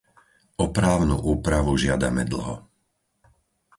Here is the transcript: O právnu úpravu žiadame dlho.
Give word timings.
O 0.63 0.73
právnu 0.77 1.13
úpravu 1.35 1.71
žiadame 1.83 2.23
dlho. 2.31 2.55